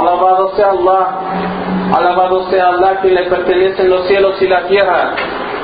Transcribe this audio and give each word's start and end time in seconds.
Alabado 0.00 0.56
sea 0.56 0.70
Allah, 0.70 1.94
alabado 1.94 2.50
sea 2.50 2.68
Allah 2.68 3.00
que 3.02 3.08
le 3.08 3.24
pertenecen 3.24 3.90
los 3.90 4.06
cielos 4.06 4.40
y 4.40 4.48
la 4.48 4.66
tierra. 4.66 5.14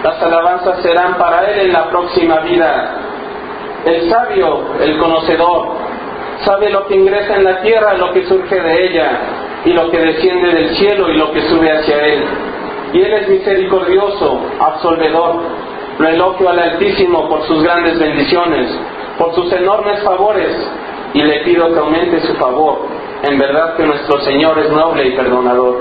Las 0.03 0.23
alabanzas 0.23 0.83
serán 0.83 1.15
para 1.17 1.51
Él 1.51 1.67
en 1.69 1.73
la 1.73 1.89
próxima 1.89 2.41
vida. 2.41 2.95
El 3.87 4.11
sabio, 4.11 4.75
el 4.81 4.99
conocedor, 4.99 5.69
sabe 6.45 6.71
lo 6.71 6.87
que 6.87 6.97
ingresa 6.97 7.37
en 7.37 7.45
la 7.45 7.63
tierra, 7.63 7.95
lo 7.95 8.13
que 8.13 8.27
surge 8.27 8.61
de 8.61 8.87
ella, 8.87 9.11
y 9.65 9.73
lo 9.73 9.91
que 9.91 9.99
desciende 9.99 10.53
del 10.53 10.77
cielo 10.77 11.11
y 11.11 11.17
lo 11.17 11.33
que 11.33 11.41
sube 11.49 11.73
hacia 11.73 11.99
Él. 12.07 12.25
Y 12.93 13.01
Él 13.01 13.13
es 13.15 13.29
misericordioso, 13.29 14.41
absolvedor. 14.61 15.41
Lo 15.99 16.09
elogio 16.09 16.51
al 16.51 16.59
Altísimo 16.59 17.27
por 17.29 17.43
sus 17.47 17.63
grandes 17.63 17.99
bendiciones, 17.99 18.71
por 19.19 19.35
sus 19.35 19.51
enormes 19.53 20.03
favores, 20.03 20.51
y 21.15 21.23
le 21.23 21.41
pido 21.41 21.73
que 21.73 21.79
aumente 21.79 22.21
su 22.21 22.35
favor. 22.35 22.96
En 23.29 23.39
verdad 23.39 23.77
que 23.77 23.85
nuestro 23.85 24.21
Señor 24.21 24.57
es 24.61 24.71
noble 24.71 25.09
y 25.09 25.17
perdonador. 25.17 25.81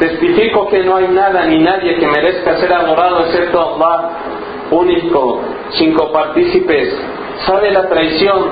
Testifico 0.00 0.68
que 0.68 0.82
no 0.82 0.96
hay 0.96 1.06
nada 1.08 1.44
ni 1.44 1.60
nadie 1.60 1.96
que 1.96 2.06
merezca 2.06 2.56
ser 2.58 2.72
adorado 2.72 3.20
excepto 3.26 3.76
Allah, 3.76 4.10
único, 4.70 5.40
sin 5.70 5.94
copartícipes. 5.94 6.94
Sabe 7.46 7.70
la 7.70 7.88
traición 7.88 8.48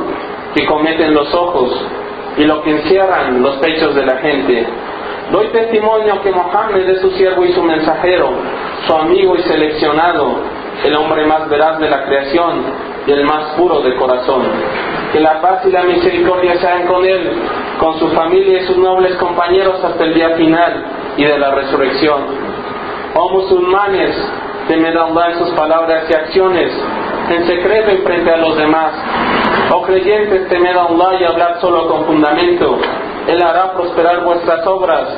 que 0.54 0.64
cometen 0.66 1.14
los 1.14 1.34
ojos 1.34 1.84
y 2.36 2.44
lo 2.44 2.62
que 2.62 2.70
encierran 2.70 3.42
los 3.42 3.56
pechos 3.56 3.94
de 3.96 4.06
la 4.06 4.16
gente. 4.18 4.66
Doy 5.32 5.48
testimonio 5.48 6.22
que 6.22 6.30
Mohammed 6.30 6.88
es 6.88 7.00
su 7.00 7.10
siervo 7.10 7.44
y 7.44 7.52
su 7.52 7.62
mensajero, 7.62 8.30
su 8.86 8.94
amigo 8.94 9.34
y 9.36 9.42
seleccionado, 9.42 10.36
el 10.84 10.94
hombre 10.94 11.26
más 11.26 11.48
veraz 11.48 11.80
de 11.80 11.90
la 11.90 12.04
creación 12.04 12.62
y 13.04 13.10
el 13.10 13.24
más 13.24 13.54
puro 13.56 13.80
de 13.80 13.96
corazón. 13.96 14.42
Que 15.16 15.22
la 15.22 15.40
paz 15.40 15.62
y 15.64 15.70
la 15.70 15.82
misericordia 15.84 16.60
sean 16.60 16.86
con 16.86 17.02
él, 17.02 17.32
con 17.80 17.98
su 17.98 18.06
familia 18.08 18.60
y 18.60 18.66
sus 18.66 18.76
nobles 18.76 19.16
compañeros 19.16 19.82
hasta 19.82 20.04
el 20.04 20.12
día 20.12 20.36
final 20.36 20.84
y 21.16 21.24
de 21.24 21.38
la 21.38 21.52
resurrección. 21.52 22.20
Oh 23.14 23.30
musulmanes, 23.30 24.14
temed 24.68 24.94
Allah 24.94 25.30
en 25.30 25.38
sus 25.38 25.52
palabras 25.52 26.04
y 26.10 26.12
acciones, 26.12 26.70
en 27.30 27.46
secreto 27.46 27.92
y 27.92 27.96
frente 28.02 28.30
a 28.30 28.36
los 28.36 28.58
demás. 28.58 28.92
Oh 29.72 29.80
creyentes, 29.84 30.50
temed 30.50 30.76
Allah 30.76 31.18
y 31.18 31.24
hablad 31.24 31.60
solo 31.62 31.88
con 31.88 32.04
fundamento. 32.04 32.78
Él 33.26 33.42
hará 33.42 33.72
prosperar 33.72 34.22
vuestras 34.22 34.66
obras 34.66 35.08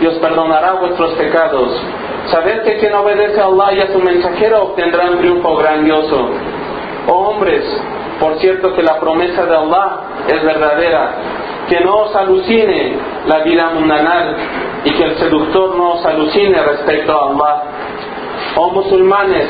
y 0.00 0.06
os 0.06 0.14
perdonará 0.18 0.74
vuestros 0.74 1.14
pecados. 1.14 1.76
Sabed 2.30 2.62
que 2.62 2.78
quien 2.78 2.94
obedece 2.94 3.40
a 3.40 3.46
Allah 3.46 3.72
y 3.72 3.80
a 3.80 3.92
su 3.92 3.98
mensajero 3.98 4.66
obtendrá 4.66 5.10
un 5.10 5.18
triunfo 5.18 5.56
grandioso. 5.56 6.30
Oh 7.08 7.30
hombres, 7.30 7.64
por 8.18 8.38
cierto 8.40 8.74
que 8.74 8.82
la 8.82 8.98
promesa 8.98 9.44
de 9.44 9.56
Allah 9.56 10.00
es 10.28 10.42
verdadera, 10.42 11.10
que 11.68 11.80
no 11.80 11.96
os 11.98 12.16
alucine 12.16 12.96
la 13.26 13.40
vida 13.40 13.70
mundanal 13.70 14.36
y 14.84 14.90
que 14.90 15.04
el 15.04 15.18
seductor 15.18 15.76
no 15.76 15.92
os 15.94 16.06
alucine 16.06 16.60
respecto 16.62 17.12
a 17.12 17.30
Allah. 17.30 17.62
Oh 18.56 18.70
musulmanes, 18.70 19.48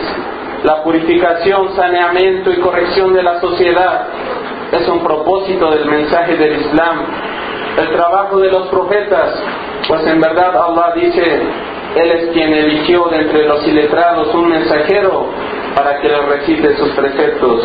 la 0.65 0.83
purificación, 0.83 1.75
saneamiento 1.77 2.51
y 2.51 2.57
corrección 2.57 3.15
de 3.15 3.23
la 3.23 3.41
sociedad 3.41 4.07
es 4.73 4.89
un 4.89 5.03
propósito 5.03 5.71
del 5.71 5.87
mensaje 5.87 6.37
del 6.37 6.61
Islam, 6.61 7.07
el 7.79 7.91
trabajo 7.93 8.39
de 8.39 8.51
los 8.51 8.67
profetas, 8.69 9.35
pues 9.87 10.07
en 10.07 10.21
verdad 10.21 10.55
Allah 10.57 10.93
dice, 10.95 11.43
Él 11.95 12.11
es 12.11 12.31
quien 12.33 12.53
eligió 12.53 13.07
de 13.09 13.21
entre 13.21 13.47
los 13.47 13.67
iletrados 13.67 14.35
un 14.35 14.49
mensajero 14.49 15.27
para 15.75 16.01
que 16.01 16.09
les 16.09 16.25
recite 16.27 16.77
sus 16.77 16.91
preceptos. 16.91 17.63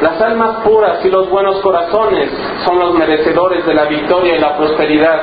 Las 0.00 0.20
almas 0.20 0.60
puras 0.62 1.02
y 1.04 1.08
los 1.08 1.30
buenos 1.30 1.60
corazones 1.62 2.28
son 2.64 2.78
los 2.78 2.94
merecedores 2.94 3.64
de 3.64 3.74
la 3.74 3.84
victoria 3.84 4.36
y 4.36 4.40
la 4.40 4.56
prosperidad. 4.56 5.22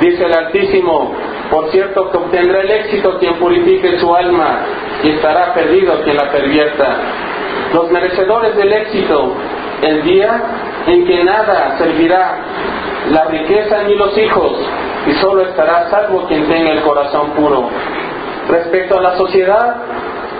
Dice 0.00 0.24
el 0.24 0.32
Altísimo, 0.32 1.14
por 1.50 1.70
cierto 1.70 2.08
que 2.10 2.18
obtendrá 2.18 2.60
el 2.60 2.70
éxito 2.70 3.18
quien 3.18 3.34
purifique 3.34 3.98
su 3.98 4.14
alma 4.14 4.60
y 5.02 5.10
estará 5.10 5.52
perdido 5.52 6.00
quien 6.04 6.16
la 6.16 6.30
pervierta. 6.30 6.96
Los 7.74 7.90
merecedores 7.90 8.56
del 8.56 8.72
éxito, 8.72 9.32
el 9.82 10.02
día 10.04 10.42
en 10.86 11.04
que 11.04 11.24
nada 11.24 11.76
servirá, 11.78 12.38
la 13.10 13.24
riqueza 13.24 13.82
ni 13.82 13.96
los 13.96 14.16
hijos, 14.16 14.52
y 15.06 15.12
solo 15.14 15.42
estará 15.42 15.90
salvo 15.90 16.24
quien 16.28 16.46
tenga 16.46 16.70
el 16.70 16.82
corazón 16.82 17.30
puro. 17.32 17.68
Respecto 18.48 18.98
a 18.98 19.02
la 19.02 19.16
sociedad, 19.16 19.76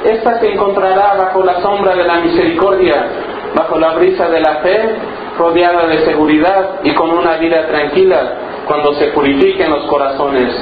ésta 0.05 0.39
se 0.39 0.53
encontrará 0.53 1.15
bajo 1.15 1.43
la 1.45 1.61
sombra 1.61 1.95
de 1.95 2.05
la 2.05 2.21
misericordia, 2.21 3.07
bajo 3.55 3.79
la 3.79 3.93
brisa 3.95 4.29
de 4.29 4.41
la 4.41 4.57
fe, 4.57 4.97
rodeada 5.39 5.87
de 5.87 6.05
seguridad 6.05 6.81
y 6.83 6.93
con 6.95 7.11
una 7.11 7.37
vida 7.37 7.67
tranquila 7.67 8.35
cuando 8.67 8.95
se 8.95 9.07
purifiquen 9.09 9.71
los 9.71 9.85
corazones. 9.87 10.55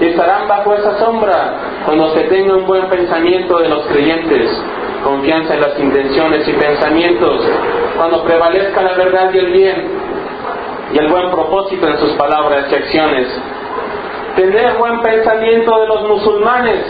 Estarán 0.00 0.48
bajo 0.48 0.74
esa 0.74 0.98
sombra 0.98 1.54
cuando 1.84 2.12
se 2.14 2.22
tenga 2.22 2.56
un 2.56 2.66
buen 2.66 2.88
pensamiento 2.88 3.58
de 3.58 3.68
los 3.68 3.86
creyentes, 3.86 4.50
confianza 5.04 5.54
en 5.54 5.60
las 5.60 5.78
intenciones 5.78 6.48
y 6.48 6.52
pensamientos, 6.52 7.40
cuando 7.96 8.24
prevalezca 8.24 8.82
la 8.82 8.94
verdad 8.94 9.30
y 9.32 9.38
el 9.38 9.52
bien, 9.52 9.88
y 10.92 10.98
el 10.98 11.08
buen 11.08 11.30
propósito 11.30 11.86
en 11.86 11.98
sus 11.98 12.10
palabras 12.12 12.66
y 12.70 12.74
acciones. 12.74 13.28
Tener 14.34 14.74
buen 14.76 15.00
pensamiento 15.02 15.78
de 15.80 15.86
los 15.86 16.08
musulmanes 16.08 16.84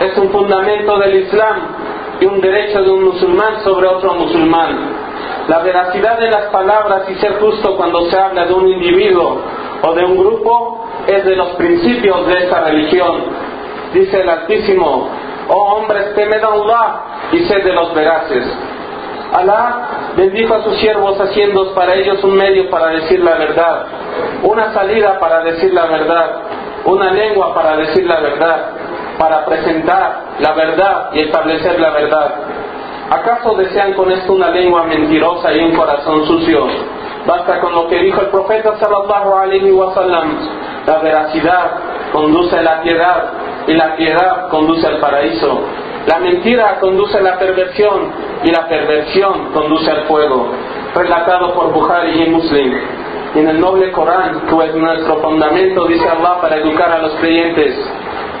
es 0.00 0.18
un 0.18 0.30
fundamento 0.30 0.98
del 0.98 1.14
Islam 1.22 1.84
y 2.24 2.26
un 2.26 2.40
derecho 2.40 2.82
de 2.82 2.90
un 2.90 3.04
musulmán 3.04 3.62
sobre 3.62 3.86
otro 3.86 4.14
musulmán. 4.14 4.78
La 5.46 5.58
veracidad 5.58 6.18
de 6.18 6.30
las 6.30 6.46
palabras 6.46 7.02
y 7.10 7.14
ser 7.16 7.38
justo 7.38 7.76
cuando 7.76 8.08
se 8.10 8.18
habla 8.18 8.46
de 8.46 8.54
un 8.54 8.66
individuo 8.66 9.42
o 9.82 9.92
de 9.92 10.04
un 10.06 10.16
grupo 10.16 10.86
es 11.06 11.22
de 11.22 11.36
los 11.36 11.48
principios 11.50 12.26
de 12.26 12.44
esta 12.44 12.62
religión. 12.62 13.24
Dice 13.92 14.22
el 14.22 14.28
Altísimo, 14.30 15.10
oh 15.48 15.74
hombres, 15.74 16.14
temed 16.14 16.42
a 16.42 16.46
Allah 16.46 17.00
y 17.32 17.40
sed 17.40 17.62
de 17.62 17.74
los 17.74 17.94
veraces. 17.94 18.44
Alá 19.34 20.12
bendijo 20.16 20.54
a 20.54 20.62
sus 20.62 20.78
siervos 20.78 21.20
haciendo 21.20 21.74
para 21.74 21.94
ellos 21.94 22.24
un 22.24 22.36
medio 22.36 22.70
para 22.70 22.88
decir 22.88 23.20
la 23.20 23.34
verdad, 23.34 23.86
una 24.44 24.72
salida 24.72 25.18
para 25.18 25.42
decir 25.42 25.74
la 25.74 25.86
verdad, 25.86 26.30
una 26.86 27.10
lengua 27.10 27.52
para 27.52 27.76
decir 27.76 28.06
la 28.06 28.20
verdad, 28.20 28.70
para 29.18 29.44
presentar 29.44 30.36
la 30.40 30.52
verdad 30.52 31.10
y 31.12 31.20
establecer 31.20 31.78
la 31.80 31.90
verdad. 31.90 32.34
¿Acaso 33.10 33.54
desean 33.54 33.92
con 33.94 34.10
esto 34.10 34.32
una 34.32 34.50
lengua 34.50 34.84
mentirosa 34.84 35.52
y 35.52 35.60
un 35.60 35.76
corazón 35.76 36.26
sucio? 36.26 36.66
Basta 37.26 37.60
con 37.60 37.74
lo 37.74 37.86
que 37.88 37.98
dijo 37.98 38.20
el 38.20 38.28
profeta 38.28 38.76
sallallahu 38.78 39.34
alaihi 39.34 39.70
wasallam. 39.70 40.38
La 40.86 40.98
veracidad 40.98 41.70
conduce 42.12 42.56
a 42.56 42.62
la 42.62 42.82
piedad 42.82 43.32
y 43.66 43.72
la 43.74 43.96
piedad 43.96 44.48
conduce 44.48 44.86
al 44.86 44.98
paraíso. 44.98 45.60
La 46.06 46.18
mentira 46.18 46.78
conduce 46.80 47.16
a 47.16 47.22
la 47.22 47.38
perversión 47.38 48.12
y 48.42 48.50
la 48.50 48.68
perversión 48.68 49.52
conduce 49.52 49.90
al 49.90 50.02
fuego. 50.04 50.48
Relatado 50.94 51.54
por 51.54 51.72
Bukhari 51.72 52.22
y 52.22 52.30
Muslim. 52.30 52.74
En 53.34 53.48
el 53.48 53.58
noble 53.58 53.90
Corán, 53.90 54.42
que 54.46 54.66
es 54.66 54.74
nuestro 54.74 55.16
fundamento, 55.16 55.86
dice 55.86 56.08
Allah 56.08 56.40
para 56.40 56.56
educar 56.56 56.92
a 56.92 56.98
los 56.98 57.12
creyentes. 57.14 57.74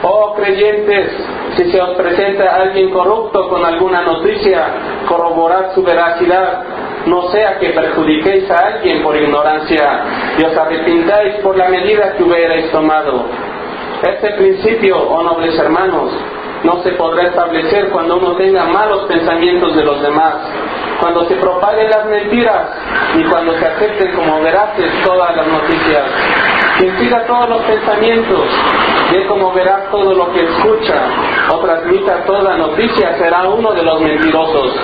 Oh 0.06 0.34
creyentes, 0.34 1.12
si 1.56 1.70
se 1.70 1.80
os 1.80 1.96
presenta 1.96 2.56
alguien 2.56 2.90
corrupto 2.90 3.48
con 3.48 3.64
alguna 3.64 4.02
noticia, 4.02 4.66
corroborad 5.08 5.74
su 5.74 5.82
veracidad, 5.82 6.62
no 7.06 7.30
sea 7.30 7.58
que 7.58 7.70
perjudiquéis 7.70 8.50
a 8.50 8.66
alguien 8.66 9.02
por 9.02 9.16
ignorancia 9.16 10.04
y 10.38 10.44
os 10.44 10.54
arrepintáis 10.56 11.36
por 11.36 11.56
la 11.56 11.70
medida 11.70 12.12
que 12.16 12.22
hubierais 12.22 12.70
tomado. 12.70 13.24
Este 14.02 14.30
principio, 14.32 14.98
oh 14.98 15.22
nobles 15.22 15.58
hermanos, 15.58 16.12
no 16.64 16.82
se 16.82 16.90
podrá 16.92 17.28
establecer 17.28 17.88
cuando 17.90 18.18
uno 18.18 18.36
tenga 18.36 18.64
malos 18.64 19.06
pensamientos 19.06 19.74
de 19.74 19.84
los 19.84 20.02
demás, 20.02 20.34
cuando 21.00 21.26
se 21.28 21.36
propaguen 21.36 21.88
las 21.88 22.06
mentiras 22.06 22.68
y 23.16 23.24
cuando 23.24 23.54
se 23.54 23.66
acepten 23.66 24.12
como 24.12 24.42
veraces 24.42 24.90
todas 25.02 25.34
las 25.34 25.46
noticias. 25.46 26.04
Siga 26.98 27.24
todos 27.26 27.48
los 27.48 27.62
pensamientos, 27.62 28.40
ve 29.14 29.26
como 29.26 29.52
verás 29.52 29.90
todo 29.90 30.12
lo 30.12 30.32
que 30.32 30.42
escucha 30.42 30.94
o 31.52 31.58
transmita 31.58 32.24
toda 32.24 32.56
noticia, 32.56 33.16
será 33.18 33.48
uno 33.48 33.72
de 33.72 33.82
los 33.82 34.00
mentirosos. 34.00 34.74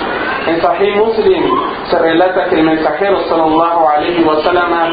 En 0.46 0.60
Sahih 0.60 0.94
Muslim 0.96 1.44
se 1.90 1.98
relata 1.98 2.48
que 2.48 2.56
el 2.56 2.64
mensajero 2.64 3.20
sallallahu 3.28 3.88
alaihi 3.88 4.24
wasallam 4.24 4.92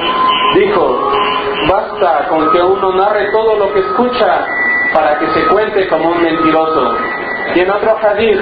dijo, 0.56 1.12
basta 1.70 2.28
con 2.30 2.52
que 2.52 2.62
uno 2.62 2.94
narre 2.94 3.32
todo 3.32 3.56
lo 3.56 3.74
que 3.74 3.80
escucha 3.80 4.46
para 4.94 5.20
que 5.20 5.28
se 5.28 5.48
cuente 5.48 5.88
como 5.88 6.10
un 6.10 6.22
mentiroso. 6.22 6.98
Y 7.56 7.60
en 7.62 7.72
otro 7.72 7.96
hadith, 8.02 8.40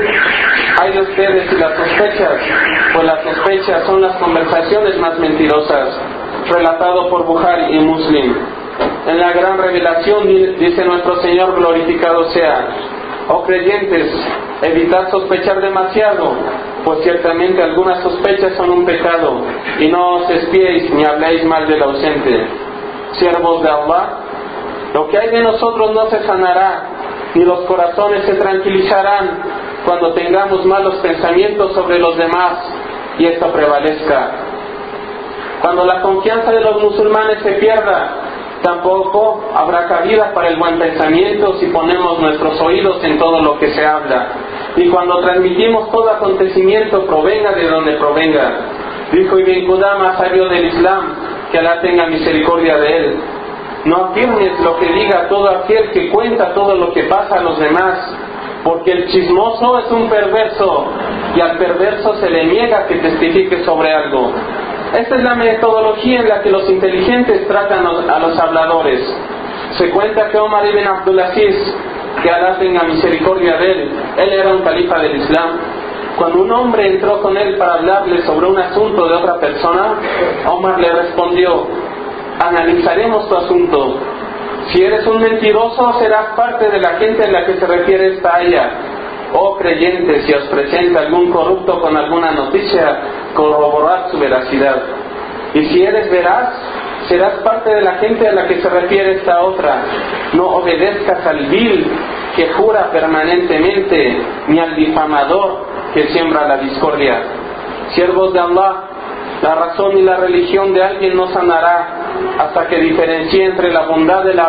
hay 0.82 0.92
de 0.94 1.02
ustedes 1.02 1.52
y 1.52 1.56
las 1.56 1.76
sospechas, 1.78 2.34
pues 2.94 3.06
las 3.06 3.24
sospechas 3.24 3.86
son 3.86 4.02
las 4.02 4.16
conversaciones 4.18 4.98
más 5.00 5.18
mentirosas, 5.20 5.90
relatado 6.50 7.10
por 7.10 7.26
Bukhari 7.26 7.78
y 7.78 7.80
Muslim. 7.80 8.36
En 9.08 9.20
la 9.20 9.34
gran 9.34 9.60
revelación 9.60 10.28
dice 10.58 10.84
nuestro 10.84 11.22
Señor 11.22 11.56
glorificado 11.56 12.26
sea, 12.32 12.68
oh 13.30 13.44
creyentes, 13.44 14.12
evitad 14.64 15.12
sospechar 15.12 15.62
demasiado, 15.62 16.34
pues 16.84 17.04
ciertamente 17.04 17.62
algunas 17.62 18.02
sospechas 18.02 18.56
son 18.58 18.72
un 18.72 18.86
pecado, 18.86 19.42
y 19.80 19.90
no 19.90 20.16
os 20.16 20.30
espiéis 20.32 20.90
ni 20.90 21.06
habléis 21.06 21.44
mal 21.46 21.68
del 21.68 21.84
ausente. 21.84 22.48
siervos 23.14 23.62
de 23.62 23.70
Allah, 23.70 24.10
lo 24.94 25.08
que 25.08 25.18
hay 25.20 25.30
de 25.30 25.42
nosotros 25.44 25.94
no 25.94 26.10
se 26.10 26.24
sanará, 26.24 26.84
ni 27.36 27.46
los 27.46 27.60
corazones 27.62 28.24
se 28.26 28.34
tranquilizarán 28.36 29.44
cuando 29.86 30.14
tengamos 30.14 30.66
malos 30.66 30.96
pensamientos 30.96 31.74
sobre 31.74 32.00
los 32.00 32.18
demás 32.18 32.54
y 33.20 33.26
esto 33.26 33.52
prevalezca. 33.52 34.32
Cuando 35.62 35.86
la 35.86 36.02
confianza 36.02 36.52
de 36.52 36.62
los 36.62 36.82
musulmanes 36.82 37.42
se 37.44 37.52
pierda, 37.54 38.25
tampoco 38.62 39.44
habrá 39.54 39.88
cabida 39.88 40.34
para 40.34 40.50
el 40.50 40.58
buen 40.58 40.80
pensamiento 40.80 41.58
si 41.60 41.68
ponemos 41.68 42.20
nuestros 42.20 42.60
oídos 42.62 43.04
en 43.04 43.18
todo 43.18 43.42
lo 43.42 43.60
que 43.60 43.74
se 43.74 43.86
habla. 43.86 44.28
Y 44.76 44.90
cuando 44.90 45.20
transmitimos 45.22 45.92
todo 45.92 46.12
acontecimiento, 46.12 47.06
provenga 47.06 47.52
de 47.52 47.68
donde 47.68 47.94
provenga. 47.94 48.52
Dijo 49.12 49.40
Ibn 49.40 49.68
Qudama, 49.68 50.18
sabio 50.18 50.50
del 50.50 50.66
Islam, 50.66 51.14
que 51.52 51.60
Alá 51.60 51.82
tenga 51.82 52.08
misericordia 52.08 52.78
de 52.78 52.98
él. 52.98 53.20
No 53.86 54.06
afirmes 54.06 54.60
lo 54.62 54.78
que 54.78 54.92
diga 54.92 55.28
todo 55.30 55.48
aquel 55.48 55.92
que 55.92 56.10
cuenta 56.10 56.54
todo 56.54 56.76
lo 56.76 56.92
que 56.92 57.04
pasa 57.04 57.36
a 57.36 57.42
los 57.42 57.60
demás, 57.60 58.18
porque 58.64 58.92
el 58.92 59.08
chismoso 59.08 59.78
es 59.78 59.92
un 59.92 60.10
perverso 60.10 60.88
y 61.36 61.40
al 61.40 61.58
perverso 61.58 62.16
se 62.16 62.30
le 62.30 62.46
niega 62.46 62.88
que 62.88 62.96
testifique 62.96 63.64
sobre 63.64 63.94
algo. 63.94 64.32
Esta 64.94 65.16
es 65.16 65.24
la 65.24 65.36
metodología 65.36 66.22
en 66.22 66.30
la 66.30 66.42
que 66.42 66.50
los 66.50 66.70
inteligentes 66.70 67.48
tratan 67.48 67.86
a 67.86 68.20
los 68.20 68.40
habladores. 68.40 69.02
Se 69.78 69.90
cuenta 69.90 70.30
que 70.30 70.38
Omar 70.38 70.66
ibn 70.68 70.88
Abdulaziz, 70.88 71.56
que 72.22 72.30
Alá 72.30 72.58
tenga 72.60 72.84
misericordia 72.84 73.58
de 73.58 73.72
él, 73.72 73.92
él 74.18 74.34
era 74.34 74.54
un 74.54 74.62
califa 74.62 75.00
del 75.00 75.18
Islam. 75.18 75.50
Cuando 76.18 76.44
un 76.44 76.52
hombre 76.52 76.88
entró 76.88 77.22
con 77.22 77.36
él 77.36 77.58
para 77.58 77.74
hablarle 77.74 78.22
sobre 78.22 78.48
un 78.48 78.58
asunto 78.58 79.06
de 79.06 79.14
otra 79.16 79.38
persona, 79.40 79.96
Omar 80.48 80.80
le 80.80 80.92
respondió, 80.94 81.68
analizaremos 82.40 83.28
tu 83.28 83.36
asunto. 83.36 83.98
Si 84.70 84.82
eres 84.82 85.06
un 85.06 85.22
mentiroso, 85.22 86.00
serás 86.00 86.36
parte 86.36 86.70
de 86.70 86.80
la 86.80 86.92
gente 86.98 87.26
en 87.26 87.34
la 87.34 87.46
que 87.46 87.56
se 87.56 87.68
refiere 87.68 88.16
esta 88.16 88.36
aya. 88.36 88.72
Oh 89.38 89.58
creyentes, 89.58 90.26
si 90.26 90.34
os 90.34 90.46
presenta 90.46 91.02
algún 91.02 91.30
corrupto 91.30 91.82
con 91.82 91.98
alguna 91.98 92.32
noticia, 92.32 93.00
corroborad 93.34 94.10
su 94.10 94.18
veracidad. 94.18 94.82
Y 95.54 95.66
si 95.66 95.84
eres 95.84 96.10
veraz, 96.10 96.54
serás 97.10 97.34
parte 97.44 97.74
de 97.74 97.82
la 97.82 97.96
gente 97.96 98.26
a 98.28 98.32
la 98.32 98.48
que 98.48 98.62
se 98.62 98.70
refiere 98.70 99.18
esta 99.18 99.42
otra. 99.42 99.84
No 100.34 100.48
obedezcas 100.48 101.26
al 101.26 101.48
vil 101.48 101.86
que 102.38 102.48
jura 102.54 102.90
permanentemente, 102.92 104.18
ni 104.48 104.60
al 104.60 104.74
difamador 104.76 105.66
que 105.94 106.08
siembra 106.08 106.48
la 106.48 106.58
discordia. 106.58 107.22
Siervos 107.94 108.32
de 108.32 108.40
Allah, 108.40 108.84
la 109.42 109.56
razón 109.56 109.98
y 109.98 110.02
la 110.02 110.16
religión 110.16 110.74
de 110.74 110.82
alguien 110.82 111.16
no 111.16 111.28
sanará 111.28 111.88
hasta 112.40 112.68
que 112.68 112.78
diferencie 112.78 113.46
entre 113.46 113.72
la 113.72 113.82
bondad 113.82 114.24
de 114.24 114.34
la 114.34 114.46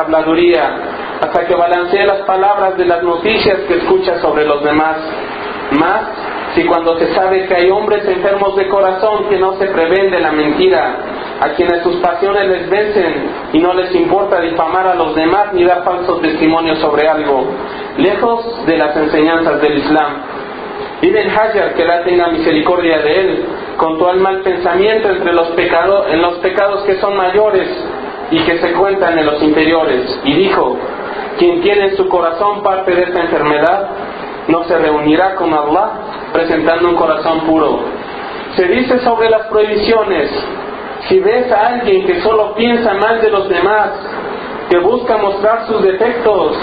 habladuría, 0.00 0.76
hasta 1.20 1.46
que 1.46 1.54
balancee 1.54 2.06
las 2.06 2.20
palabras 2.20 2.76
de 2.76 2.84
las 2.84 3.02
noticias 3.02 3.58
que 3.66 3.78
escucha 3.78 4.18
sobre 4.20 4.44
los 4.44 4.62
demás. 4.62 4.96
Más 5.72 6.02
si 6.54 6.64
cuando 6.64 6.98
se 6.98 7.12
sabe 7.14 7.46
que 7.46 7.54
hay 7.54 7.70
hombres 7.70 8.06
enfermos 8.08 8.56
de 8.56 8.68
corazón 8.68 9.28
que 9.28 9.38
no 9.38 9.56
se 9.58 9.66
prevén 9.66 10.10
de 10.10 10.20
la 10.20 10.32
mentira, 10.32 10.96
a 11.40 11.50
quienes 11.50 11.82
sus 11.82 11.96
pasiones 11.96 12.48
les 12.48 12.70
vencen 12.70 13.30
y 13.52 13.58
no 13.60 13.72
les 13.74 13.94
importa 13.94 14.40
difamar 14.40 14.86
a 14.86 14.94
los 14.94 15.14
demás 15.14 15.52
ni 15.52 15.64
dar 15.64 15.84
falsos 15.84 16.20
testimonios 16.20 16.78
sobre 16.78 17.06
algo, 17.06 17.44
lejos 17.96 18.66
de 18.66 18.76
las 18.76 18.96
enseñanzas 18.96 19.60
del 19.60 19.78
Islam. 19.78 20.12
el 21.02 21.30
Hajar, 21.30 21.74
que 21.74 21.84
la 21.84 22.02
tenga 22.02 22.28
misericordia 22.28 22.98
de 22.98 23.20
él, 23.20 23.44
contó 23.76 24.10
el 24.10 24.18
mal 24.18 24.40
pensamiento 24.40 25.10
entre 25.10 25.32
los 25.32 25.48
pecados, 25.50 26.06
en 26.10 26.22
los 26.22 26.38
pecados 26.38 26.82
que 26.84 26.96
son 26.96 27.16
mayores 27.16 27.68
y 28.30 28.38
que 28.40 28.58
se 28.58 28.72
cuentan 28.72 29.18
en 29.18 29.26
los 29.26 29.42
interiores, 29.42 30.20
y 30.24 30.34
dijo, 30.34 30.76
quien 31.38 31.60
tiene 31.62 31.86
en 31.86 31.96
su 31.96 32.08
corazón 32.08 32.62
parte 32.62 32.94
de 32.94 33.04
esta 33.04 33.20
enfermedad, 33.20 33.88
no 34.48 34.64
se 34.64 34.78
reunirá 34.78 35.34
con 35.36 35.52
Allah 35.52 35.90
presentando 36.32 36.88
un 36.88 36.96
corazón 36.96 37.40
puro. 37.42 37.80
Se 38.56 38.66
dice 38.66 38.98
sobre 39.00 39.30
las 39.30 39.46
prohibiciones, 39.46 40.30
si 41.08 41.20
ves 41.20 41.50
a 41.52 41.68
alguien 41.68 42.06
que 42.06 42.20
solo 42.20 42.54
piensa 42.54 42.94
mal 42.94 43.20
de 43.20 43.30
los 43.30 43.48
demás, 43.48 43.90
que 44.68 44.78
busca 44.78 45.16
mostrar 45.16 45.66
sus 45.66 45.82
defectos, 45.82 46.56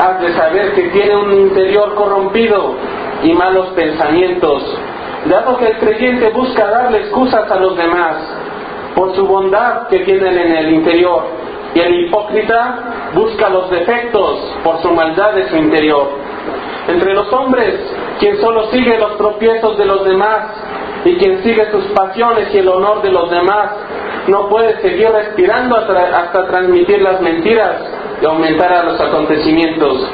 has 0.00 0.20
de 0.20 0.32
saber 0.34 0.72
que 0.74 0.88
tiene 0.88 1.16
un 1.16 1.32
interior 1.32 1.94
corrompido 1.94 2.74
y 3.22 3.32
malos 3.32 3.68
pensamientos, 3.70 4.62
dado 5.26 5.58
que 5.58 5.66
el 5.66 5.78
creyente 5.78 6.30
busca 6.30 6.70
darle 6.70 6.98
excusas 6.98 7.50
a 7.50 7.56
los 7.56 7.76
demás 7.76 8.16
por 8.94 9.14
su 9.14 9.26
bondad 9.26 9.88
que 9.88 10.00
tienen 10.00 10.38
en 10.38 10.56
el 10.56 10.72
interior, 10.72 11.24
y 11.74 11.80
el 11.80 12.06
hipócrita 12.06 12.99
busca 13.14 13.48
los 13.48 13.70
defectos 13.70 14.38
por 14.62 14.80
su 14.82 14.90
maldad 14.92 15.32
de 15.34 15.48
su 15.48 15.56
interior. 15.56 16.08
Entre 16.88 17.14
los 17.14 17.32
hombres, 17.32 17.74
quien 18.18 18.40
solo 18.40 18.70
sigue 18.70 18.98
los 18.98 19.16
tropiezos 19.16 19.76
de 19.78 19.84
los 19.84 20.04
demás 20.04 20.46
y 21.04 21.16
quien 21.16 21.42
sigue 21.42 21.70
sus 21.70 21.84
pasiones 21.86 22.54
y 22.54 22.58
el 22.58 22.68
honor 22.68 23.02
de 23.02 23.10
los 23.10 23.30
demás, 23.30 23.70
no 24.26 24.48
puede 24.48 24.80
seguir 24.80 25.10
respirando 25.10 25.76
hasta, 25.76 26.46
transmitir 26.46 27.02
las 27.02 27.20
mentiras 27.20 27.76
y 28.20 28.26
aumentar 28.26 28.72
a 28.72 28.82
los 28.84 29.00
acontecimientos. 29.00 30.10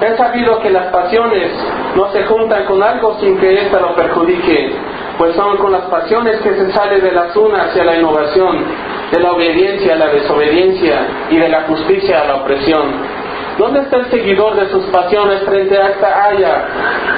He 0.00 0.16
sabido 0.16 0.58
que 0.60 0.70
las 0.70 0.86
pasiones 0.86 1.52
no 1.94 2.10
se 2.10 2.24
juntan 2.24 2.64
con 2.64 2.82
algo 2.82 3.18
sin 3.20 3.38
que 3.38 3.62
ésta 3.62 3.80
lo 3.80 3.94
perjudique, 3.94 4.72
pues 5.16 5.34
son 5.36 5.56
con 5.58 5.72
las 5.72 5.82
pasiones 5.82 6.40
que 6.40 6.54
se 6.54 6.72
sale 6.72 7.00
de 7.00 7.12
la 7.12 7.32
zona 7.32 7.64
hacia 7.64 7.84
la 7.84 7.96
innovación, 7.96 8.64
de 9.12 9.20
la 9.20 9.32
obediencia 9.32 9.92
a 9.92 9.96
la 9.96 10.08
desobediencia 10.08 11.06
y 11.30 11.36
de 11.36 11.48
la 11.48 11.62
justicia 11.62 12.22
a 12.22 12.24
la 12.24 12.34
opresión. 12.36 13.22
¿Dónde 13.58 13.80
está 13.80 13.98
el 13.98 14.10
seguidor 14.10 14.56
de 14.56 14.70
sus 14.70 14.86
pasiones 14.86 15.42
frente 15.42 15.76
a 15.76 15.88
esta 15.88 16.24
haya? 16.24 16.64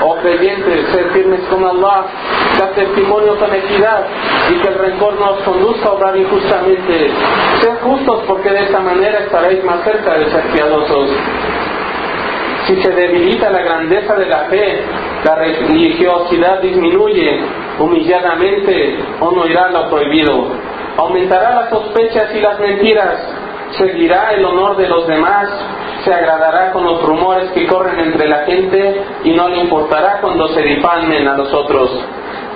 Oh 0.02 0.16
creyentes, 0.16 0.88
ser 0.92 1.10
firmes 1.12 1.40
con 1.48 1.64
Allah, 1.64 2.06
dar 2.58 2.74
testimonio 2.74 3.38
con 3.38 3.54
equidad 3.54 4.04
y 4.50 4.60
que 4.60 4.68
el 4.68 4.74
rencor 4.74 5.14
no 5.14 5.30
os 5.30 5.42
conduzca 5.42 5.88
a 5.88 5.92
obrar 5.92 6.16
injustamente. 6.16 7.10
Sed 7.60 7.78
justos 7.82 8.24
porque 8.26 8.50
de 8.50 8.64
esta 8.64 8.80
manera 8.80 9.20
estaréis 9.20 9.62
más 9.62 9.84
cerca 9.84 10.18
de 10.18 10.30
ser 10.30 10.42
piadosos. 10.52 11.10
Si 12.66 12.82
se 12.82 12.90
debilita 12.90 13.50
la 13.50 13.60
grandeza 13.60 14.16
de 14.16 14.26
la 14.26 14.38
fe, 14.46 14.82
la 15.24 15.34
religiosidad 15.36 16.60
disminuye, 16.60 17.40
humilladamente 17.78 18.98
o 19.20 19.30
no 19.30 19.46
irá 19.46 19.70
lo 19.70 19.88
prohibido. 19.88 20.48
Aumentará 20.96 21.54
las 21.54 21.70
sospechas 21.70 22.34
y 22.34 22.40
las 22.40 22.58
mentiras, 22.60 23.18
seguirá 23.78 24.32
el 24.32 24.44
honor 24.44 24.76
de 24.76 24.88
los 24.88 25.06
demás 25.06 25.48
se 26.04 26.12
agradará 26.12 26.70
con 26.72 26.84
los 26.84 27.02
rumores 27.02 27.50
que 27.52 27.66
corren 27.66 27.98
entre 27.98 28.28
la 28.28 28.44
gente 28.44 29.02
y 29.24 29.32
no 29.32 29.48
le 29.48 29.60
importará 29.60 30.20
cuando 30.20 30.48
se 30.48 30.62
difamen 30.62 31.26
a 31.26 31.36
los 31.36 31.52
otros. 31.52 31.90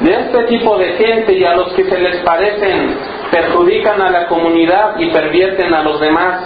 De 0.01 0.13
este 0.13 0.45
tipo 0.45 0.77
de 0.77 0.93
gente 0.93 1.33
y 1.33 1.45
a 1.45 1.57
los 1.57 1.73
que 1.73 1.85
se 1.85 1.99
les 1.99 2.17
parecen, 2.23 2.97
perjudican 3.33 4.01
a 4.01 4.11
la 4.11 4.29
comunidad 4.29 4.99
y 4.99 5.11
pervierten 5.11 5.73
a 5.75 5.83
los 5.83 5.99
demás, 5.99 6.41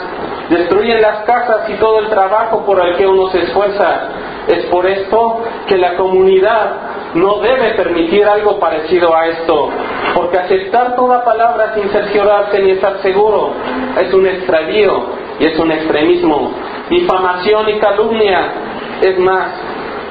destruyen 0.49 1.02
las 1.02 1.25
casas 1.25 1.69
y 1.69 1.75
todo 1.75 1.99
el 2.00 2.09
trabajo 2.09 2.64
por 2.64 2.81
el 2.87 2.97
que 2.97 3.07
uno 3.07 3.28
se 3.31 3.43
esfuerza. 3.43 4.09
Es 4.47 4.64
por 4.66 4.87
esto 4.87 5.43
que 5.66 5.76
la 5.76 5.97
comunidad 5.97 7.14
no 7.14 7.40
debe 7.40 7.75
permitir 7.75 8.25
algo 8.25 8.59
parecido 8.59 9.14
a 9.14 9.26
esto, 9.26 9.69
porque 10.14 10.38
aceptar 10.38 10.97
toda 10.97 11.25
palabra 11.25 11.75
sin 11.75 11.88
cerciorarse 11.90 12.61
ni 12.61 12.73
estar 12.73 13.00
seguro 13.02 13.52
es 14.00 14.12
un 14.12 14.26
extravío 14.26 15.07
y 15.38 15.47
es 15.47 15.59
un 15.59 15.73
extremismo 15.73 16.52
difamación 16.92 17.69
y 17.71 17.78
calumnia. 17.78 18.52
Es 19.00 19.19
más, 19.19 19.49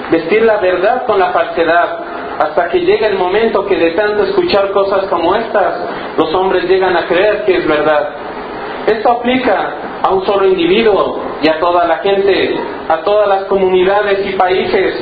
vestir 0.09 0.43
la 0.43 0.57
verdad 0.57 1.05
con 1.05 1.19
la 1.19 1.31
falsedad, 1.31 1.99
hasta 2.39 2.69
que 2.69 2.79
llega 2.79 3.07
el 3.07 3.17
momento 3.17 3.65
que 3.65 3.77
de 3.77 3.91
tanto 3.91 4.23
escuchar 4.23 4.71
cosas 4.71 5.05
como 5.05 5.35
estas, 5.35 5.75
los 6.17 6.33
hombres 6.33 6.67
llegan 6.67 6.95
a 6.97 7.07
creer 7.07 7.45
que 7.45 7.57
es 7.57 7.67
verdad. 7.67 8.09
Esto 8.87 9.11
aplica 9.11 9.69
a 10.03 10.09
un 10.09 10.25
solo 10.25 10.47
individuo 10.47 11.19
y 11.41 11.49
a 11.49 11.59
toda 11.59 11.85
la 11.85 11.97
gente, 11.97 12.55
a 12.89 12.97
todas 13.03 13.27
las 13.27 13.43
comunidades 13.45 14.25
y 14.25 14.33
países. 14.33 14.95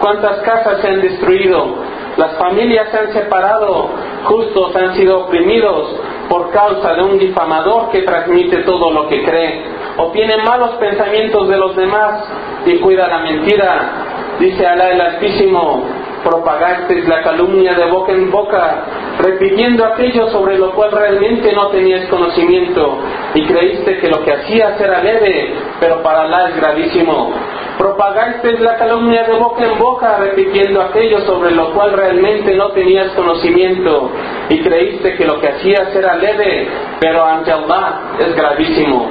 ¿Cuántas 0.00 0.38
casas 0.38 0.80
se 0.80 0.88
han 0.88 1.00
destruido? 1.00 1.76
Las 2.16 2.36
familias 2.38 2.88
se 2.90 2.98
han 2.98 3.12
separado, 3.12 3.90
justos 4.24 4.74
han 4.76 4.94
sido 4.94 5.24
oprimidos 5.24 5.96
por 6.28 6.50
causa 6.50 6.94
de 6.94 7.02
un 7.02 7.18
difamador 7.18 7.90
que 7.90 8.02
transmite 8.02 8.58
todo 8.58 8.90
lo 8.92 9.08
que 9.08 9.24
cree 9.24 9.64
o 9.96 10.10
tiene 10.12 10.36
malos 10.38 10.76
pensamientos 10.76 11.48
de 11.48 11.56
los 11.56 11.76
demás 11.76 12.24
y 12.66 12.78
cuida 12.78 13.08
la 13.08 13.18
mentira. 13.18 14.06
Dice 14.38 14.66
Alá 14.66 14.90
el 14.90 15.00
Altísimo, 15.00 15.84
propagasteis 16.24 17.06
la 17.06 17.22
calumnia 17.22 17.74
de 17.74 17.84
boca 17.90 18.12
en 18.12 18.30
boca, 18.30 18.84
repitiendo 19.18 19.84
aquello 19.84 20.28
sobre 20.30 20.56
lo 20.56 20.72
cual 20.72 20.92
realmente 20.92 21.52
no 21.52 21.68
tenías 21.68 22.08
conocimiento 22.08 22.98
y 23.34 23.44
creíste 23.44 23.98
que 23.98 24.08
lo 24.08 24.22
que 24.24 24.32
hacías 24.32 24.80
era 24.80 25.02
leve, 25.02 25.54
pero 25.78 26.02
para 26.02 26.22
Alá 26.22 26.48
es 26.48 26.56
gravísimo. 26.56 27.32
Propagaste 27.80 28.58
la 28.58 28.76
calumnia 28.76 29.24
de 29.24 29.38
boca 29.38 29.64
en 29.64 29.78
boca, 29.78 30.18
repitiendo 30.18 30.82
aquello 30.82 31.20
sobre 31.20 31.50
lo 31.52 31.72
cual 31.72 31.92
realmente 31.94 32.54
no 32.54 32.72
tenías 32.72 33.10
conocimiento 33.12 34.10
y 34.50 34.60
creíste 34.60 35.16
que 35.16 35.24
lo 35.24 35.40
que 35.40 35.48
hacías 35.48 35.96
era 35.96 36.16
leve, 36.16 36.68
pero 37.00 37.24
ante 37.24 37.50
Allah 37.50 38.16
es 38.18 38.36
gravísimo. 38.36 39.08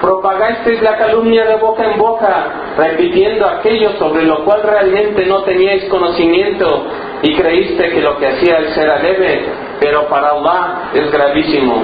Propagasteis 0.00 0.80
la 0.82 0.98
calumnia 0.98 1.46
de 1.46 1.56
boca 1.56 1.82
en 1.82 1.98
boca, 1.98 2.74
repitiendo 2.78 3.44
aquello 3.44 3.90
sobre 3.98 4.22
lo 4.22 4.44
cual 4.44 4.62
realmente 4.62 5.26
no 5.26 5.42
teníais 5.42 5.86
conocimiento 5.86 6.86
y 7.22 7.34
creíste 7.34 7.90
que 7.90 8.02
lo 8.02 8.18
que 8.18 8.28
hacíais 8.28 8.76
era 8.76 9.02
leve, 9.02 9.46
pero 9.80 10.06
para 10.06 10.28
Allah 10.28 10.90
es 10.94 11.10
gravísimo. 11.10 11.82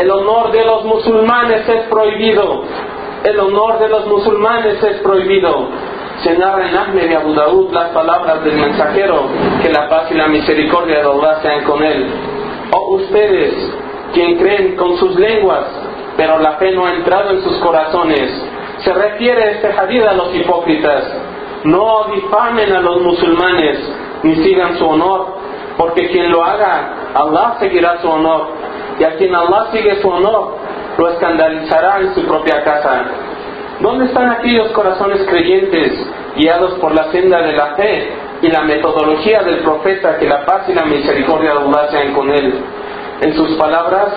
El 0.00 0.08
honor 0.12 0.52
de 0.52 0.64
los 0.64 0.84
musulmanes 0.84 1.68
es 1.68 1.88
prohibido, 1.88 2.62
el 3.24 3.38
honor 3.38 3.78
de 3.78 3.88
los 3.88 4.06
musulmanes 4.06 4.82
es 4.82 5.00
prohibido. 5.00 5.68
Se 6.22 6.36
narra 6.36 6.68
en 6.68 6.76
Ahmed 6.76 7.10
y 7.10 7.14
Abu 7.14 7.34
Daud 7.34 7.72
las 7.72 7.90
palabras 7.90 8.44
del 8.44 8.56
mensajero, 8.56 9.24
que 9.62 9.70
la 9.70 9.88
paz 9.88 10.10
y 10.10 10.14
la 10.14 10.28
misericordia 10.28 10.96
de 10.96 11.08
Allah 11.08 11.40
sean 11.42 11.64
con 11.64 11.82
él. 11.82 12.06
Oh, 12.72 12.96
ustedes, 12.96 13.54
quien 14.12 14.38
creen 14.38 14.76
con 14.76 14.96
sus 14.98 15.18
lenguas, 15.18 15.64
pero 16.16 16.38
la 16.38 16.52
fe 16.52 16.72
no 16.72 16.86
ha 16.86 16.94
entrado 16.94 17.30
en 17.30 17.42
sus 17.42 17.56
corazones. 17.58 18.30
Se 18.84 18.92
refiere 18.92 19.52
este 19.52 19.68
hadith 19.68 20.04
a 20.04 20.14
los 20.14 20.34
hipócritas. 20.34 21.04
No 21.64 22.06
difamen 22.14 22.72
a 22.72 22.80
los 22.80 23.02
musulmanes, 23.02 23.78
ni 24.22 24.34
sigan 24.36 24.78
su 24.78 24.86
honor, 24.86 25.26
porque 25.76 26.08
quien 26.08 26.30
lo 26.30 26.42
haga, 26.42 27.12
Allah 27.14 27.56
seguirá 27.58 27.98
su 28.00 28.08
honor. 28.08 28.48
Y 28.98 29.04
a 29.04 29.16
quien 29.16 29.34
Allah 29.34 29.68
sigue 29.72 30.00
su 30.00 30.08
honor, 30.08 30.56
lo 31.00 31.08
escandalizará 31.08 32.00
en 32.00 32.14
su 32.14 32.26
propia 32.26 32.62
casa. 32.62 33.04
¿Dónde 33.80 34.04
están 34.04 34.28
aquellos 34.28 34.70
corazones 34.72 35.26
creyentes, 35.26 35.92
guiados 36.36 36.74
por 36.74 36.94
la 36.94 37.10
senda 37.10 37.40
de 37.40 37.54
la 37.54 37.74
fe 37.74 38.08
y 38.42 38.48
la 38.48 38.62
metodología 38.62 39.42
del 39.42 39.60
profeta, 39.60 40.18
que 40.18 40.28
la 40.28 40.44
paz 40.44 40.68
y 40.68 40.74
la 40.74 40.84
misericordia 40.84 41.54
de 41.54 42.12
con 42.12 42.30
él? 42.30 42.54
En 43.22 43.34
sus 43.34 43.56
palabras, 43.56 44.10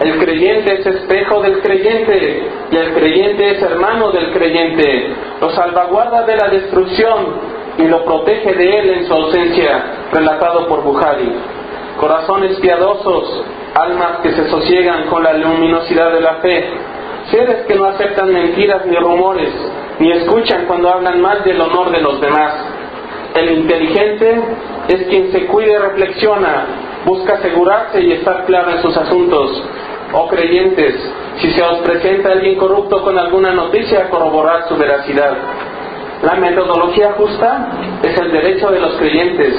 el 0.00 0.18
creyente 0.18 0.80
es 0.80 0.86
espejo 0.86 1.42
del 1.42 1.60
creyente 1.60 2.48
y 2.70 2.76
el 2.76 2.94
creyente 2.94 3.50
es 3.50 3.62
hermano 3.62 4.10
del 4.10 4.32
creyente. 4.32 5.14
Lo 5.42 5.50
salvaguarda 5.50 6.22
de 6.22 6.36
la 6.36 6.48
destrucción 6.48 7.50
y 7.76 7.82
lo 7.82 8.02
protege 8.06 8.54
de 8.54 8.78
él 8.78 8.90
en 8.90 9.06
su 9.06 9.12
ausencia, 9.12 9.84
relatado 10.10 10.66
por 10.68 10.82
Bukhari. 10.82 11.59
Corazones 12.00 12.58
piadosos, 12.60 13.44
almas 13.74 14.20
que 14.22 14.32
se 14.32 14.48
sosiegan 14.48 15.04
con 15.08 15.22
la 15.22 15.34
luminosidad 15.34 16.10
de 16.12 16.22
la 16.22 16.36
fe, 16.36 16.64
seres 17.30 17.66
que 17.66 17.74
no 17.74 17.84
aceptan 17.84 18.32
mentiras 18.32 18.86
ni 18.86 18.96
rumores, 18.96 19.52
ni 19.98 20.10
escuchan 20.10 20.64
cuando 20.66 20.88
hablan 20.88 21.20
mal 21.20 21.44
del 21.44 21.60
honor 21.60 21.90
de 21.90 22.00
los 22.00 22.18
demás. 22.18 22.54
El 23.34 23.50
inteligente 23.50 24.42
es 24.88 25.08
quien 25.08 25.30
se 25.30 25.44
cuida 25.44 25.72
y 25.74 25.76
reflexiona, 25.76 26.64
busca 27.04 27.34
asegurarse 27.34 28.00
y 28.00 28.12
estar 28.12 28.46
claro 28.46 28.70
en 28.70 28.80
sus 28.80 28.96
asuntos. 28.96 29.62
Oh 30.14 30.26
creyentes, 30.26 30.94
si 31.36 31.50
se 31.50 31.62
os 31.62 31.80
presenta 31.80 32.32
alguien 32.32 32.56
corrupto 32.56 33.02
con 33.02 33.18
alguna 33.18 33.52
noticia, 33.52 34.08
corroborar 34.08 34.66
su 34.68 34.76
veracidad. 34.78 35.36
La 36.22 36.34
metodología 36.34 37.12
justa 37.12 37.68
es 38.02 38.18
el 38.18 38.30
derecho 38.30 38.70
de 38.70 38.80
los 38.80 38.96
creyentes 38.96 39.54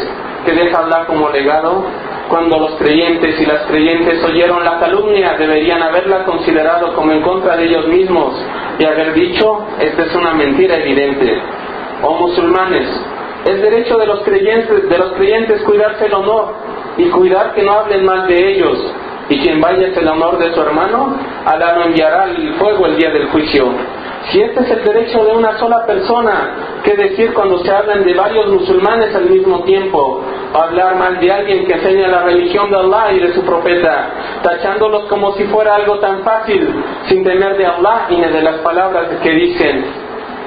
que 0.45 0.51
deja 0.51 0.79
hablar 0.79 1.07
como 1.07 1.29
legado 1.29 1.83
cuando 2.29 2.59
los 2.59 2.75
creyentes 2.75 3.41
y 3.41 3.45
las 3.45 3.63
creyentes 3.63 4.23
oyeron 4.23 4.63
la 4.63 4.79
calumnia, 4.79 5.35
deberían 5.37 5.83
haberla 5.83 6.23
considerado 6.23 6.93
como 6.93 7.11
en 7.11 7.21
contra 7.23 7.57
de 7.57 7.65
ellos 7.65 7.87
mismos 7.87 8.33
y 8.79 8.85
haber 8.85 9.13
dicho, 9.13 9.65
esta 9.79 10.03
es 10.03 10.15
una 10.15 10.33
mentira 10.33 10.77
evidente. 10.77 11.41
Oh 12.03 12.15
musulmanes, 12.15 12.87
es 13.45 13.61
derecho 13.61 13.97
de 13.97 14.05
los 14.05 14.21
creyentes, 14.21 14.87
de 14.87 14.97
los 14.97 15.11
creyentes 15.13 15.61
cuidarse 15.63 16.05
el 16.05 16.13
honor 16.13 16.53
y 16.97 17.09
cuidar 17.09 17.53
que 17.53 17.63
no 17.63 17.73
hablen 17.73 18.05
mal 18.05 18.27
de 18.27 18.53
ellos. 18.53 18.77
Y 19.29 19.39
quien 19.39 19.59
vaya 19.59 19.87
el 19.87 20.07
honor 20.07 20.37
de 20.37 20.53
su 20.53 20.61
hermano, 20.61 21.17
Alá 21.45 21.73
no 21.75 21.85
enviará 21.85 22.25
el 22.25 22.53
fuego 22.55 22.85
el 22.85 22.97
día 22.97 23.09
del 23.09 23.27
juicio. 23.27 23.71
Si 24.29 24.39
este 24.39 24.61
es 24.61 24.71
el 24.71 24.83
derecho 24.83 25.23
de 25.25 25.31
una 25.33 25.57
sola 25.57 25.85
persona, 25.85 26.79
¿qué 26.83 26.95
decir 26.95 27.33
cuando 27.33 27.59
se 27.59 27.71
hablan 27.71 28.03
de 28.03 28.13
varios 28.13 28.47
musulmanes 28.47 29.13
al 29.15 29.29
mismo 29.29 29.63
tiempo? 29.63 30.21
Hablar 30.53 30.95
mal 30.95 31.19
de 31.19 31.31
alguien 31.31 31.65
que 31.65 31.73
enseña 31.73 32.07
la 32.07 32.21
religión 32.23 32.69
de 32.69 32.77
Allah 32.77 33.13
y 33.13 33.19
de 33.19 33.33
su 33.33 33.41
profeta, 33.43 34.09
tachándolos 34.43 35.05
como 35.05 35.33
si 35.33 35.45
fuera 35.45 35.75
algo 35.75 35.99
tan 35.99 36.23
fácil, 36.23 36.83
sin 37.07 37.23
temer 37.23 37.57
de 37.57 37.65
Allah 37.65 38.05
y 38.09 38.21
de 38.21 38.41
las 38.41 38.57
palabras 38.57 39.07
que 39.21 39.31
dicen. 39.31 39.85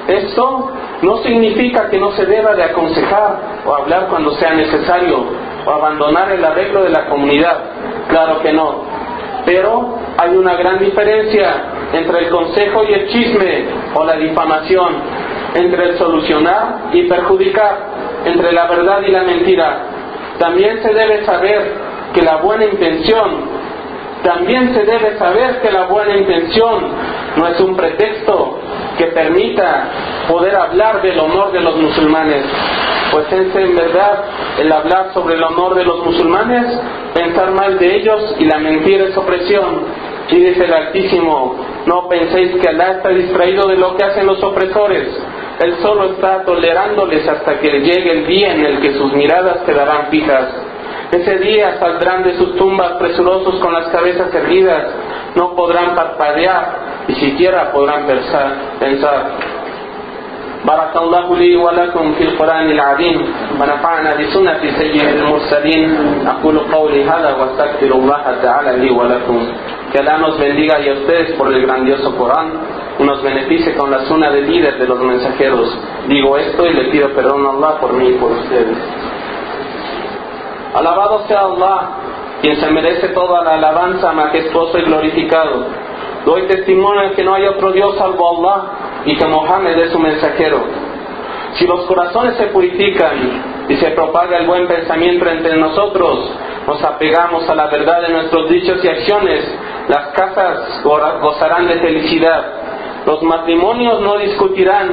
Esto 0.07 0.71
no 1.01 1.17
significa 1.17 1.89
que 1.89 1.99
no 1.99 2.11
se 2.13 2.25
deba 2.25 2.55
de 2.55 2.63
aconsejar 2.63 3.39
o 3.65 3.73
hablar 3.73 4.07
cuando 4.09 4.31
sea 4.35 4.53
necesario 4.53 5.25
o 5.65 5.69
abandonar 5.69 6.31
el 6.31 6.43
arreglo 6.45 6.83
de 6.83 6.91
la 6.91 7.07
comunidad. 7.07 7.57
Claro 8.07 8.39
que 8.41 8.53
no. 8.53 8.94
Pero 9.45 9.99
hay 10.17 10.35
una 10.35 10.55
gran 10.55 10.79
diferencia 10.79 11.55
entre 11.93 12.19
el 12.19 12.29
consejo 12.29 12.83
y 12.83 12.93
el 12.93 13.07
chisme 13.09 13.65
o 13.93 14.03
la 14.03 14.15
difamación, 14.15 14.95
entre 15.53 15.89
el 15.89 15.97
solucionar 15.97 16.89
y 16.93 17.03
perjudicar, 17.03 17.77
entre 18.25 18.51
la 18.51 18.67
verdad 18.67 19.01
y 19.07 19.11
la 19.11 19.23
mentira. 19.23 19.77
También 20.39 20.81
se 20.81 20.93
debe 20.93 21.23
saber 21.25 21.73
que 22.13 22.21
la 22.21 22.37
buena 22.37 22.65
intención, 22.65 23.54
también 24.25 24.73
se 24.73 24.83
debe 24.83 25.17
saber 25.19 25.61
que 25.61 25.71
la 25.71 25.85
buena 25.85 26.17
intención 26.17 26.83
no 27.37 27.47
es 27.47 27.59
un 27.59 27.75
pretexto 27.75 28.59
que 28.97 29.05
permita 29.07 29.87
poder 30.27 30.55
hablar 30.55 31.01
del 31.03 31.19
honor 31.19 31.51
de 31.51 31.59
los 31.61 31.75
musulmanes, 31.77 32.43
pues 33.11 33.31
es 33.31 33.55
en 33.55 33.75
verdad 33.75 34.23
el 34.59 34.71
hablar 34.71 35.13
sobre 35.13 35.35
el 35.35 35.43
honor 35.43 35.75
de 35.75 35.83
los 35.83 36.03
musulmanes, 36.03 36.65
pensar 37.13 37.51
mal 37.51 37.77
de 37.77 37.97
ellos 37.97 38.35
y 38.39 38.45
la 38.45 38.57
mentira 38.57 39.05
es 39.05 39.15
opresión. 39.15 39.83
Y 40.27 40.37
dice 40.37 40.65
el 40.65 40.73
Altísimo, 40.73 41.63
no 41.85 42.09
penséis 42.09 42.55
que 42.59 42.67
Alá 42.67 42.93
está 42.93 43.09
distraído 43.09 43.67
de 43.67 43.77
lo 43.77 43.95
que 43.95 44.05
hacen 44.05 44.25
los 44.25 44.41
opresores. 44.41 45.07
Él 45.59 45.75
solo 45.83 46.13
está 46.13 46.43
tolerándoles 46.43 47.27
hasta 47.27 47.59
que 47.59 47.79
llegue 47.79 48.11
el 48.11 48.25
día 48.25 48.55
en 48.55 48.65
el 48.65 48.81
que 48.81 48.93
sus 48.93 49.13
miradas 49.13 49.59
quedarán 49.67 50.07
fijas. 50.09 50.64
Ese 51.12 51.38
día 51.38 51.78
saldrán 51.78 52.22
de 52.22 52.36
sus 52.36 52.56
tumbas 52.56 52.92
presurosos 52.92 53.58
con 53.60 53.72
las 53.72 53.88
cabezas 53.88 54.32
erguidas, 54.32 54.84
no 55.34 55.54
podrán 55.54 55.94
parpadear 55.94 57.04
y 57.08 57.14
siquiera 57.14 57.72
podrán 57.72 58.06
pensar. 58.06 58.52
pensar. 58.78 59.60
بارك 60.64 60.96
الله 60.96 61.36
لي 61.36 61.56
ولكم 61.56 62.12
في 62.12 62.24
القرآن 62.24 62.70
العظيم 62.70 63.18
ونفعنا 63.60 64.10
بسنة 64.20 64.60
سيد 64.78 65.08
المرسلين 65.16 65.90
أقول 66.26 66.58
قولي 66.58 67.04
هذا 67.04 67.30
واستغفر 67.38 67.90
الله 68.00 68.24
تعالى 68.42 68.72
لي 68.76 68.90
ولكم 68.90 69.38
Que 69.90 69.98
Allah 69.98 70.18
nos 70.18 70.38
bendiga 70.38 70.78
y 70.80 70.88
a 70.88 70.92
ustedes 70.92 71.32
por 71.32 71.52
el 71.52 71.66
grandioso 71.66 72.14
Corán 72.16 72.48
y 73.00 73.02
nos 73.02 73.20
beneficie 73.22 73.74
con 73.74 73.90
la 73.90 74.04
suna 74.06 74.30
de 74.30 74.42
líder 74.42 74.78
de 74.78 74.86
los 74.86 75.00
mensajeros. 75.00 75.76
Digo 76.06 76.36
esto 76.36 76.64
y 76.64 76.72
le 76.74 76.84
pido 76.92 77.08
perdón 77.08 77.44
a 77.44 77.50
Allah 77.50 77.80
por 77.80 77.94
mí 77.94 78.10
y 78.10 78.12
por 78.12 78.30
ustedes. 78.30 78.78
Alabado 80.75 81.23
sea 81.27 81.39
Allah, 81.39 81.89
quien 82.41 82.57
se 82.57 82.69
merece 82.69 83.07
toda 83.09 83.41
la 83.43 83.53
alabanza 83.53 84.11
majestuoso 84.11 84.77
y 84.77 84.81
glorificado. 84.81 85.67
Doy 86.25 86.47
testimonio 86.47 87.13
que 87.15 87.23
no 87.23 87.33
hay 87.33 87.45
otro 87.45 87.71
Dios 87.71 87.95
salvo 87.97 88.37
Allah 88.37 88.63
y 89.05 89.15
que 89.15 89.25
Mohammed 89.25 89.77
es 89.79 89.91
su 89.91 89.99
mensajero. 89.99 90.59
Si 91.53 91.65
los 91.65 91.85
corazones 91.85 92.35
se 92.35 92.47
purifican 92.47 93.65
y 93.69 93.75
se 93.77 93.91
propaga 93.91 94.37
el 94.39 94.47
buen 94.47 94.67
pensamiento 94.67 95.25
entre 95.29 95.55
nosotros, 95.55 96.29
nos 96.67 96.83
apegamos 96.83 97.49
a 97.49 97.55
la 97.55 97.67
verdad 97.67 98.01
de 98.01 98.09
nuestros 98.09 98.49
dichos 98.49 98.83
y 98.83 98.89
acciones, 98.89 99.47
las 99.87 100.07
casas 100.07 100.83
gozarán 100.83 101.69
de 101.69 101.79
felicidad, 101.79 102.43
los 103.05 103.23
matrimonios 103.23 104.01
no 104.01 104.17
discutirán, 104.17 104.91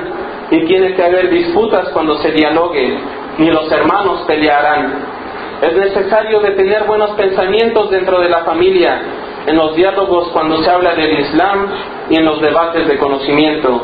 ni 0.49 0.65
tiene 0.67 0.95
que 0.95 1.03
haber 1.03 1.29
disputas 1.31 1.89
cuando 1.89 2.19
se 2.19 2.31
dialogue, 2.31 3.01
ni 3.39 3.51
los 3.51 3.73
hermanos 3.73 4.21
pelearán. 4.29 5.22
Es 5.63 5.77
necesario 5.77 6.41
de 6.41 6.51
tener 6.53 6.83
buenos 6.85 7.11
pensamientos 7.11 7.89
dentro 7.89 8.21
de 8.21 8.29
la 8.29 8.41
familia, 8.41 9.01
en 9.47 9.57
los 9.57 9.77
diálogos 9.77 10.29
cuando 10.33 10.61
se 10.61 10.69
habla 10.69 10.97
del 10.97 11.21
Islam 11.21 11.69
y 12.11 12.17
en 12.17 12.25
los 12.25 12.41
debates 12.41 12.89
de 12.89 12.99
conocimiento. 12.99 13.81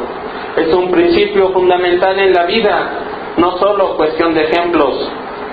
Es 0.57 0.75
un 0.75 0.91
principio 0.91 1.51
fundamental 1.53 2.19
en 2.19 2.33
la 2.33 2.47
vida, 2.47 2.91
no 3.37 3.59
solo 3.59 3.97
cuestión 3.97 4.35
de 4.35 4.43
ejemplos. 4.43 5.09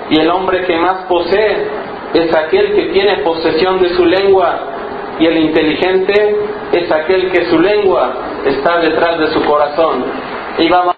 Y 0.09 0.19
el 0.19 0.31
hombre 0.31 0.65
que 0.65 0.75
más 0.77 1.03
posee 1.07 1.67
es 2.15 2.35
aquel 2.35 2.73
que 2.73 2.85
tiene 2.87 3.17
posesión 3.17 3.79
de 3.79 3.89
su 3.89 4.03
lengua 4.03 4.59
y 5.19 5.27
el 5.27 5.37
inteligente 5.37 6.37
es 6.71 6.91
aquel 6.91 7.31
que 7.31 7.45
su 7.45 7.59
lengua 7.59 8.13
está 8.45 8.79
detrás 8.79 9.19
de 9.19 9.27
su 9.27 9.43
corazón. 9.45 10.05
Y 10.57 10.69
vamos 10.69 10.93